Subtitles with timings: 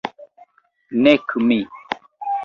[1.03, 1.59] Nek mi.